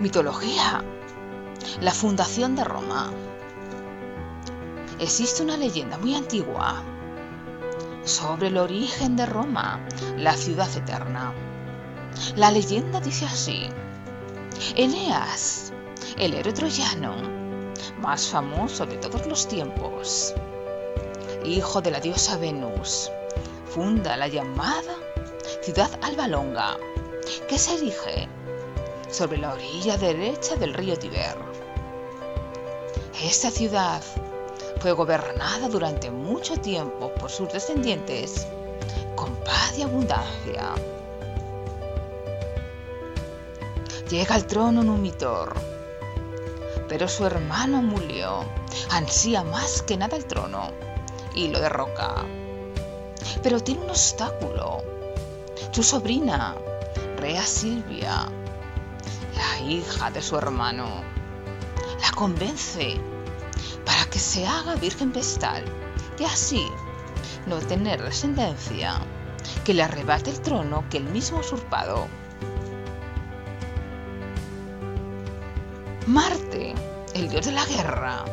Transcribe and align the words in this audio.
Mitología. 0.00 0.84
La 1.80 1.90
fundación 1.90 2.54
de 2.54 2.64
Roma. 2.64 3.10
Existe 4.98 5.42
una 5.42 5.56
leyenda 5.56 5.96
muy 5.96 6.14
antigua 6.14 6.82
sobre 8.04 8.48
el 8.48 8.58
origen 8.58 9.16
de 9.16 9.24
Roma, 9.24 9.80
la 10.18 10.34
ciudad 10.34 10.68
eterna. 10.76 11.32
La 12.34 12.50
leyenda 12.50 13.00
dice 13.00 13.24
así. 13.24 13.68
Eneas, 14.74 15.72
el 16.18 16.34
héroe 16.34 16.52
troyano, 16.52 17.14
más 17.98 18.28
famoso 18.28 18.84
de 18.84 18.98
todos 18.98 19.26
los 19.26 19.48
tiempos, 19.48 20.34
hijo 21.42 21.80
de 21.80 21.90
la 21.90 22.00
diosa 22.00 22.36
Venus, 22.36 23.10
funda 23.66 24.16
la 24.18 24.28
llamada 24.28 24.94
ciudad 25.62 25.90
Albalonga, 26.02 26.76
que 27.48 27.58
se 27.58 27.74
erige 27.74 28.28
sobre 29.10 29.38
la 29.38 29.52
orilla 29.52 29.96
derecha 29.96 30.56
del 30.56 30.74
río 30.74 30.98
Tiber. 30.98 31.36
Esta 33.22 33.50
ciudad 33.50 34.02
fue 34.80 34.92
gobernada 34.92 35.68
durante 35.68 36.10
mucho 36.10 36.56
tiempo 36.56 37.12
por 37.14 37.30
sus 37.30 37.52
descendientes 37.52 38.46
con 39.14 39.34
paz 39.36 39.78
y 39.78 39.82
abundancia. 39.82 40.74
Llega 44.10 44.34
al 44.34 44.46
trono 44.46 44.84
Numitor, 44.84 45.54
pero 46.88 47.08
su 47.08 47.26
hermano 47.26 47.82
Mulio 47.82 48.44
ansía 48.90 49.42
más 49.42 49.82
que 49.82 49.96
nada 49.96 50.16
el 50.16 50.26
trono 50.26 50.70
y 51.34 51.48
lo 51.48 51.58
derroca. 51.58 52.24
Pero 53.42 53.60
tiene 53.60 53.82
un 53.82 53.90
obstáculo. 53.90 54.82
Su 55.72 55.82
sobrina, 55.82 56.54
Rea 57.16 57.42
Silvia, 57.42 58.28
la 59.36 59.60
hija 59.60 60.10
de 60.10 60.22
su 60.22 60.36
hermano, 60.36 61.02
la 62.00 62.10
convence 62.12 63.00
para 63.84 64.04
que 64.06 64.18
se 64.18 64.46
haga 64.46 64.74
virgen 64.76 65.12
vestal 65.12 65.64
y 66.18 66.24
así 66.24 66.66
no 67.46 67.58
tener 67.58 68.02
descendencia 68.02 69.00
que 69.64 69.74
le 69.74 69.82
arrebate 69.82 70.30
el 70.30 70.40
trono 70.40 70.84
que 70.90 70.98
él 70.98 71.04
mismo 71.04 71.38
ha 71.38 71.40
usurpado. 71.40 72.08
Marte, 76.06 76.74
el 77.14 77.28
dios 77.28 77.46
de 77.46 77.52
la 77.52 77.64
guerra, 77.66 78.24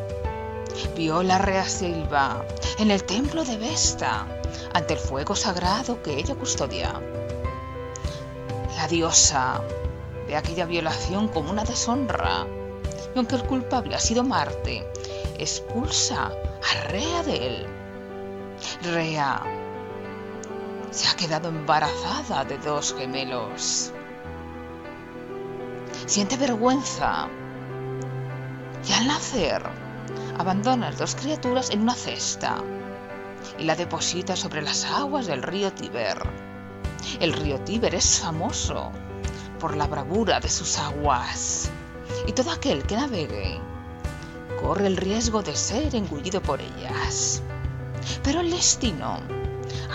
vio 0.96 1.22
la 1.22 1.38
rea 1.38 1.68
Silva 1.68 2.44
en 2.78 2.90
el 2.90 3.04
templo 3.04 3.44
de 3.44 3.56
Vesta 3.56 4.26
ante 4.72 4.94
el 4.94 5.00
fuego 5.00 5.34
sagrado 5.34 6.02
que 6.02 6.18
ella 6.18 6.34
custodia. 6.34 7.00
La 8.76 8.88
diosa 8.88 9.60
ve 10.26 10.36
aquella 10.36 10.66
violación 10.66 11.28
como 11.28 11.50
una 11.50 11.64
deshonra 11.64 12.46
y 13.14 13.18
aunque 13.18 13.36
el 13.36 13.44
culpable 13.44 13.94
ha 13.94 14.00
sido 14.00 14.24
Marte, 14.24 14.86
expulsa 15.38 16.26
a 16.26 16.88
Rea 16.88 17.22
de 17.22 17.46
él. 17.46 17.66
Rea 18.82 19.42
se 20.90 21.08
ha 21.08 21.16
quedado 21.16 21.48
embarazada 21.48 22.44
de 22.44 22.56
dos 22.58 22.94
gemelos. 22.96 23.92
Siente 26.06 26.36
vergüenza 26.36 27.28
y 28.88 28.92
al 28.92 29.08
nacer 29.08 29.62
abandona 30.38 30.90
las 30.90 30.98
dos 30.98 31.14
criaturas 31.16 31.70
en 31.70 31.82
una 31.82 31.94
cesta 31.94 32.62
y 33.58 33.64
la 33.64 33.74
deposita 33.74 34.36
sobre 34.36 34.62
las 34.62 34.84
aguas 34.84 35.26
del 35.26 35.42
río 35.42 35.72
Tíber. 35.72 36.18
El 37.20 37.32
río 37.32 37.60
Tíber 37.60 37.94
es 37.94 38.20
famoso 38.20 38.92
por 39.64 39.78
la 39.78 39.86
bravura 39.86 40.40
de 40.40 40.50
sus 40.50 40.78
aguas 40.78 41.70
y 42.26 42.32
todo 42.32 42.50
aquel 42.50 42.82
que 42.82 42.96
navegue 42.96 43.58
corre 44.60 44.86
el 44.86 44.98
riesgo 44.98 45.42
de 45.42 45.56
ser 45.56 45.96
engullido 45.96 46.42
por 46.42 46.60
ellas. 46.60 47.40
Pero 48.22 48.40
el 48.40 48.50
destino 48.50 49.20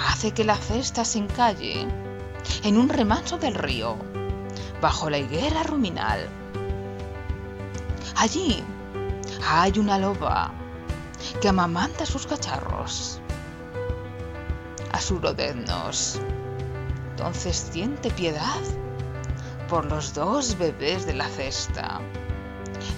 hace 0.08 0.32
que 0.32 0.44
la 0.44 0.56
cesta 0.56 1.06
se 1.06 1.20
encalle 1.20 1.88
en 2.64 2.78
un 2.80 2.90
remanso 2.90 3.38
del 3.38 3.54
río, 3.54 3.96
bajo 4.82 5.08
la 5.12 5.20
higuera 5.20 5.62
ruminal. 5.62 6.28
Allí 8.16 8.64
hay 9.48 9.78
una 9.78 10.00
loba 10.00 10.52
que 11.40 11.48
amamanta 11.48 12.06
a 12.06 12.08
sus 12.08 12.26
cacharros. 12.26 13.22
Asurodednos 14.94 16.20
entonces 17.12 17.70
siente 17.72 18.10
piedad 18.10 18.64
por 19.70 19.86
los 19.86 20.16
dos 20.16 20.58
bebés 20.58 21.06
de 21.06 21.14
la 21.14 21.28
cesta. 21.28 22.02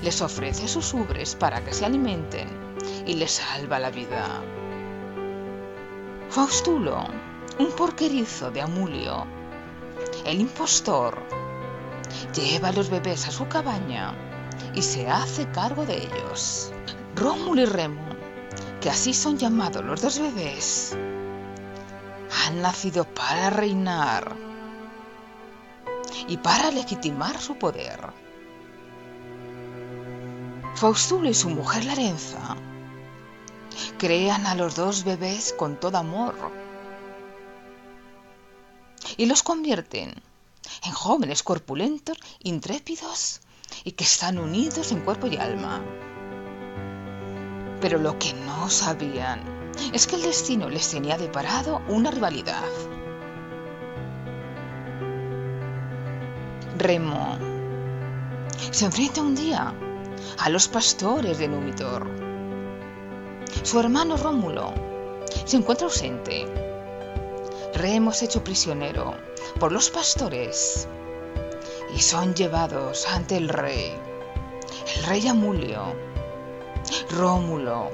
Les 0.04 0.22
ofrece 0.22 0.70
sus 0.70 0.94
ubres 0.94 1.36
para 1.36 1.62
que 1.64 1.74
se 1.74 1.86
alimenten 1.86 2.48
y 3.06 3.16
les 3.16 3.32
salva 3.34 3.78
la 3.78 3.92
vida. 3.92 4.42
Faustulo, 6.30 7.04
un 7.60 7.72
porquerizo 7.74 8.52
de 8.52 8.62
Amulio, 8.62 9.26
el 10.26 10.40
impostor, 10.40 11.22
lleva 12.34 12.70
a 12.70 12.74
los 12.74 12.90
bebés 12.90 13.28
a 13.28 13.32
su 13.32 13.48
cabaña 13.50 14.16
y 14.74 14.82
se 14.82 15.10
hace 15.10 15.52
cargo 15.52 15.86
de 15.86 15.98
ellos. 15.98 16.72
Rómulo 17.18 17.64
y 17.64 17.66
Remo, 17.66 18.06
que 18.80 18.90
así 18.90 19.14
son 19.14 19.38
llamados 19.38 19.84
los 19.84 20.02
dos 20.02 20.20
bebés, 20.20 20.98
han 22.48 22.62
nacido 22.62 23.04
para 23.04 23.50
reinar 23.50 24.51
y 26.32 26.38
para 26.38 26.72
legitimar 26.72 27.38
su 27.42 27.56
poder. 27.56 28.00
Faustulo 30.76 31.28
y 31.28 31.34
su 31.34 31.50
mujer 31.50 31.84
Larenza 31.84 32.56
crean 33.98 34.46
a 34.46 34.56
los 34.56 34.76
dos 34.76 35.04
bebés 35.04 35.52
con 35.52 35.78
todo 35.78 35.98
amor 35.98 36.36
y 39.18 39.26
los 39.26 39.44
convierten 39.44 40.14
en 40.86 40.92
jóvenes 40.94 41.44
corpulentos, 41.44 42.18
intrépidos 42.40 43.42
y 43.84 43.92
que 43.92 44.06
están 44.06 44.40
unidos 44.40 44.94
en 44.94 45.02
cuerpo 45.02 45.28
y 45.28 45.36
alma. 45.36 45.84
Pero 47.82 48.00
lo 48.00 48.18
que 48.18 48.32
no 48.32 48.70
sabían 48.70 49.44
es 49.92 50.08
que 50.08 50.16
el 50.16 50.22
destino 50.22 50.70
les 50.70 50.90
tenía 50.90 51.18
deparado 51.18 51.82
una 51.90 52.10
rivalidad. 52.10 53.01
Remo 56.78 57.38
se 58.72 58.86
enfrenta 58.86 59.22
un 59.22 59.36
día 59.36 59.74
a 60.38 60.50
los 60.50 60.68
pastores 60.70 61.38
de 61.38 61.48
Numitor. 61.48 62.08
Su 63.64 63.80
hermano 63.80 64.16
Rómulo 64.16 64.74
se 65.46 65.58
encuentra 65.58 65.88
ausente. 65.88 66.48
Remo 67.74 68.12
es 68.12 68.24
hecho 68.24 68.44
prisionero 68.44 69.16
por 69.60 69.72
los 69.72 69.90
pastores 69.90 70.88
y 71.94 72.00
son 72.00 72.34
llevados 72.34 73.06
ante 73.08 73.36
el 73.36 73.50
rey, 73.50 73.94
el 74.96 75.04
rey 75.04 75.28
Amulio. 75.28 75.94
Rómulo 77.10 77.90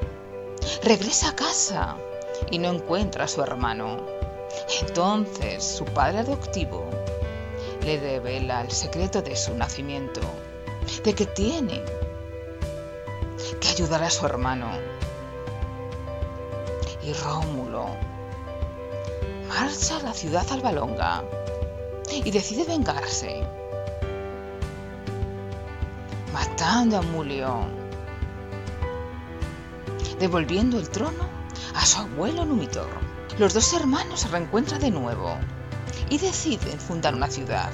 regresa 0.84 1.30
a 1.30 1.36
casa 1.36 1.98
y 2.52 2.60
no 2.60 2.70
encuentra 2.70 3.26
a 3.26 3.28
su 3.28 3.42
hermano. 3.42 3.98
Entonces 4.82 5.64
su 5.64 5.86
padre 5.86 6.20
adoptivo 6.20 6.88
le 7.88 7.98
revela 7.98 8.60
el 8.60 8.70
secreto 8.70 9.22
de 9.22 9.34
su 9.34 9.56
nacimiento, 9.56 10.20
de 11.06 11.16
que 11.16 11.26
tiene 11.26 11.82
que 13.62 13.70
ayudar 13.70 14.04
a 14.04 14.10
su 14.10 14.26
hermano. 14.26 14.68
Y 17.02 17.14
Rómulo 17.14 17.88
marcha 19.48 19.96
a 19.96 20.04
la 20.04 20.14
ciudad 20.14 20.46
albalonga 20.52 21.24
y 22.12 22.30
decide 22.30 22.66
vengarse 22.66 23.42
matando 26.34 26.98
a 26.98 27.02
Mulio, 27.04 27.68
devolviendo 30.20 30.78
el 30.78 30.90
trono 30.90 31.24
a 31.74 31.86
su 31.86 32.02
abuelo 32.02 32.44
Numitor. 32.44 32.90
Los 33.40 33.54
dos 33.54 33.72
hermanos 33.72 34.20
se 34.20 34.28
reencuentran 34.28 34.82
de 34.82 34.92
nuevo 34.92 35.38
y 36.10 36.18
deciden 36.18 36.80
fundar 36.80 37.16
una 37.16 37.30
ciudad. 37.30 37.72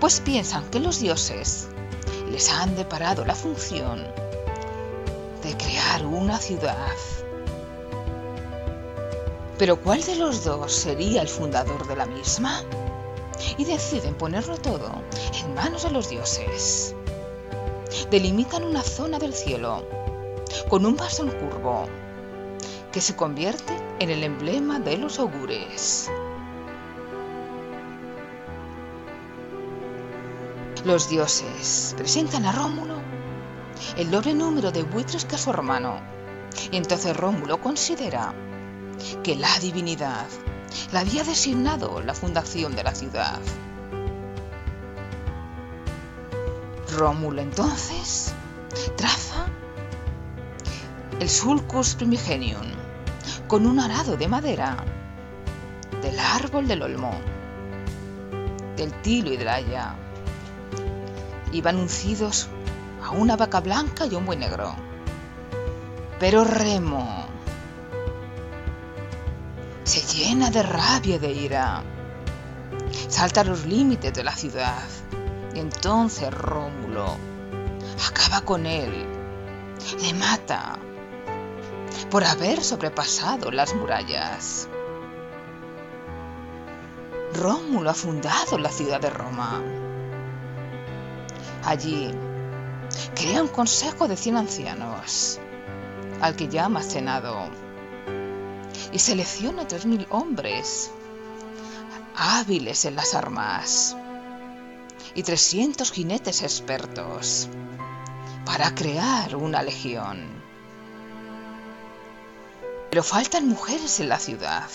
Pues 0.00 0.20
piensan 0.20 0.68
que 0.70 0.80
los 0.80 1.00
dioses 1.00 1.68
les 2.30 2.50
han 2.50 2.74
deparado 2.76 3.24
la 3.24 3.34
función 3.34 4.04
de 5.42 5.56
crear 5.56 6.04
una 6.04 6.38
ciudad. 6.38 6.96
Pero 9.58 9.80
¿cuál 9.80 10.02
de 10.02 10.16
los 10.16 10.44
dos 10.44 10.72
sería 10.72 11.22
el 11.22 11.28
fundador 11.28 11.86
de 11.86 11.96
la 11.96 12.06
misma? 12.06 12.64
y 13.56 13.64
deciden 13.64 14.14
ponerlo 14.14 14.56
todo 14.56 14.90
en 15.44 15.54
manos 15.54 15.82
de 15.84 15.90
los 15.90 16.08
dioses. 16.08 16.94
Delimitan 18.10 18.64
una 18.64 18.82
zona 18.82 19.18
del 19.18 19.34
cielo 19.34 19.84
con 20.68 20.86
un 20.86 20.96
bastón 20.96 21.30
curvo 21.30 21.86
que 22.92 23.00
se 23.00 23.16
convierte 23.16 23.74
en 23.98 24.10
el 24.10 24.22
emblema 24.22 24.78
de 24.78 24.98
los 24.98 25.18
augures. 25.18 26.10
Los 30.84 31.08
dioses 31.08 31.94
presentan 31.96 32.44
a 32.44 32.52
Rómulo 32.52 32.96
el 33.96 34.10
doble 34.10 34.34
número 34.34 34.70
de 34.70 34.82
buitres 34.82 35.24
que 35.24 35.36
a 35.36 35.38
su 35.38 35.50
hermano. 35.50 36.00
Y 36.70 36.76
entonces 36.76 37.16
Rómulo 37.16 37.60
considera 37.60 38.34
que 39.22 39.36
la 39.36 39.58
divinidad 39.58 40.26
le 40.92 40.98
había 40.98 41.24
designado 41.24 42.02
la 42.02 42.14
fundación 42.14 42.76
de 42.76 42.84
la 42.84 42.94
ciudad. 42.94 43.40
Rómulo 46.96 47.40
entonces 47.40 48.34
traza 48.96 49.46
el 51.20 51.28
sulcus 51.28 51.94
primigenium 51.94 52.81
con 53.52 53.66
un 53.66 53.80
arado 53.80 54.16
de 54.16 54.28
madera 54.28 54.78
del 56.00 56.18
árbol 56.18 56.66
del 56.66 56.80
olmo, 56.80 57.12
del 58.78 58.90
tilo 59.02 59.30
y 59.30 59.36
de 59.36 59.44
la 59.44 59.56
haya. 59.56 59.94
Iban 61.52 61.76
uncidos 61.76 62.48
a 63.04 63.10
una 63.10 63.36
vaca 63.36 63.60
blanca 63.60 64.06
y 64.06 64.14
un 64.14 64.24
buey 64.24 64.38
negro. 64.38 64.74
Pero 66.18 66.44
Remo 66.44 67.26
se 69.84 70.00
llena 70.00 70.48
de 70.48 70.62
rabia 70.62 71.16
y 71.16 71.18
de 71.18 71.32
ira. 71.32 71.82
Salta 73.08 73.44
los 73.44 73.66
límites 73.66 74.14
de 74.14 74.24
la 74.24 74.32
ciudad. 74.32 74.80
Y 75.54 75.58
entonces 75.58 76.32
Rómulo 76.32 77.18
acaba 78.08 78.40
con 78.40 78.64
él. 78.64 79.04
Le 80.00 80.14
mata 80.14 80.78
por 82.10 82.24
haber 82.24 82.62
sobrepasado 82.62 83.50
las 83.50 83.74
murallas. 83.74 84.68
Rómulo 87.34 87.90
ha 87.90 87.94
fundado 87.94 88.58
la 88.58 88.70
ciudad 88.70 89.00
de 89.00 89.10
Roma. 89.10 89.62
Allí 91.64 92.10
crea 93.14 93.42
un 93.42 93.48
consejo 93.48 94.08
de 94.08 94.16
cien 94.16 94.36
ancianos, 94.36 95.40
al 96.20 96.36
que 96.36 96.48
llama 96.48 96.82
Senado, 96.82 97.48
y 98.92 98.98
selecciona 98.98 99.66
tres 99.66 99.86
mil 99.86 100.06
hombres 100.10 100.90
hábiles 102.14 102.84
en 102.84 102.96
las 102.96 103.14
armas 103.14 103.96
y 105.14 105.22
trescientos 105.22 105.92
jinetes 105.92 106.42
expertos 106.42 107.48
para 108.44 108.74
crear 108.74 109.36
una 109.36 109.62
legión. 109.62 110.41
Pero 112.92 113.02
faltan 113.02 113.48
mujeres 113.48 114.00
en 114.00 114.10
la 114.10 114.18
ciudad 114.18 114.68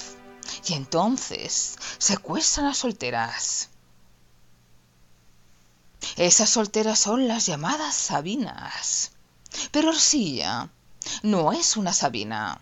y 0.66 0.74
entonces 0.74 1.78
secuestran 2.00 2.66
a 2.66 2.74
solteras 2.74 3.69
esas 6.18 6.50
solteras 6.50 6.98
son 6.98 7.28
las 7.28 7.46
llamadas 7.46 7.94
Sabinas. 7.94 9.12
Pero 9.72 9.90
Orsilla 9.90 10.69
no 11.22 11.52
es 11.52 11.78
una 11.78 11.94
Sabina. 11.94 12.60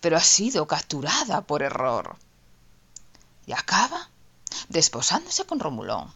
Pero 0.00 0.18
ha 0.18 0.20
sido 0.20 0.66
capturada 0.66 1.40
por 1.40 1.62
error. 1.62 2.16
Y 3.46 3.52
acaba 3.52 4.10
desposándose 4.68 5.46
con 5.46 5.60
Rómulo. 5.60 6.12